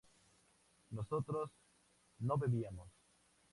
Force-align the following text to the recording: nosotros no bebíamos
nosotros 0.89 1.51
no 2.21 2.35
bebíamos 2.35 2.89